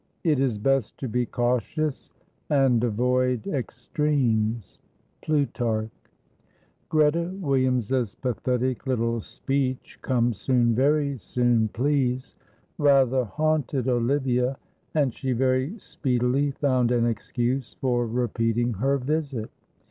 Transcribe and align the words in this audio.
"It 0.23 0.39
is 0.39 0.57
best 0.57 0.97
to 0.97 1.07
be 1.07 1.27
cautious 1.27 2.11
and 2.49 2.83
avoid 2.83 3.45
extremes." 3.45 4.79
Plutarch. 5.21 5.91
Greta 6.89 7.31
Williams's 7.39 8.15
pathetic 8.15 8.87
little 8.87 9.19
speech, 9.21 9.99
"Come 10.01 10.33
soon, 10.33 10.73
very 10.73 11.19
soon, 11.19 11.67
please," 11.67 12.33
rather 12.79 13.25
haunted 13.25 13.87
Olivia, 13.87 14.57
and 14.95 15.13
she 15.13 15.33
very 15.33 15.77
speedily 15.77 16.49
found 16.49 16.89
an 16.89 17.05
excuse 17.05 17.75
for 17.79 18.07
repeating 18.07 18.73
her 18.73 18.97
visit. 18.97 19.51